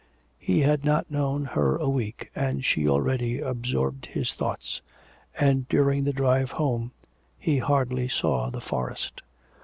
He 0.39 0.61
had 0.61 0.83
not 0.83 1.11
known 1.11 1.45
her 1.45 1.75
a 1.77 1.87
week, 1.87 2.31
and 2.35 2.65
she 2.65 2.89
already 2.89 3.39
absorbed 3.39 4.07
his 4.07 4.33
thoughts. 4.33 4.81
And, 5.37 5.67
during 5.69 6.05
the 6.05 6.11
drive 6.11 6.53
home, 6.53 6.91
he 7.37 7.59
hardly 7.59 8.07
saw 8.07 8.49
the 8.49 8.61
forest. 8.61 9.21